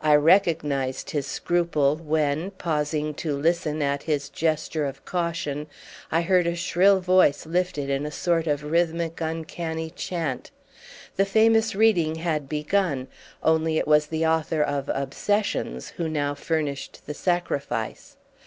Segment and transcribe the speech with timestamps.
[0.00, 5.66] I recognised his scruple when, pausing to listen at his gesture of caution,
[6.10, 10.50] I heard a shrill voice lifted in a sort of rhythmic uncanny chant.
[11.16, 13.08] The famous reading had begun,
[13.42, 18.16] only it was the author of "Obsessions" who now furnished the sacrifice.